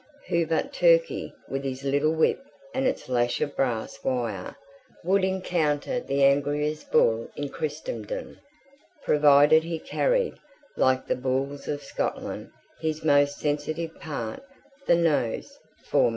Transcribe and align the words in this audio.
Who 0.29 0.47
but 0.47 0.73
Turkey, 0.73 1.31
with 1.47 1.63
his 1.63 1.83
little 1.83 2.15
whip 2.15 2.43
and 2.73 2.87
its 2.87 3.07
lash 3.07 3.39
of 3.39 3.55
brass 3.55 4.03
wire, 4.03 4.55
would 5.03 5.23
encounter 5.23 5.99
the 5.99 6.23
angriest 6.23 6.91
bull 6.91 7.27
in 7.35 7.49
Christendom, 7.49 8.39
provided 9.03 9.63
he 9.63 9.77
carried, 9.77 10.39
like 10.75 11.05
the 11.05 11.15
bulls 11.15 11.67
of 11.67 11.83
Scotland, 11.83 12.49
his 12.79 13.03
most 13.03 13.37
sensitive 13.39 13.99
part, 13.99 14.43
the 14.87 14.95
nose, 14.95 15.59
foremost? 15.83 16.09